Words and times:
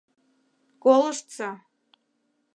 Колыштса». 0.83 1.49